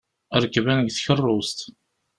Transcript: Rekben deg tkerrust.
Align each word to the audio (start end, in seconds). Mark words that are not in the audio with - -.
Rekben 0.41 0.75
deg 0.81 0.91
tkerrust. 0.93 1.59